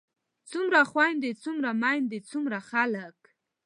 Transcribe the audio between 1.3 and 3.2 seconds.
څومره ميايندے څومره خلک